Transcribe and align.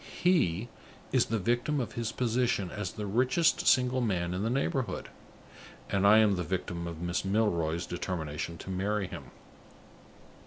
He 0.23 0.67
is 1.11 1.25
the 1.27 1.37
victim 1.37 1.79
of 1.79 1.93
his 1.93 2.11
position 2.11 2.71
as 2.71 2.93
the 2.93 3.05
richest 3.05 3.67
single 3.67 4.01
man 4.01 4.33
in 4.33 4.41
the 4.41 4.49
neighborhood; 4.49 5.09
and 5.91 6.07
I 6.07 6.17
am 6.17 6.37
the 6.37 6.43
victim 6.43 6.87
of 6.87 6.99
Miss 7.03 7.23
Milroy's 7.23 7.85
determination 7.85 8.57
to 8.57 8.71
marry 8.71 9.05
him." 9.05 9.25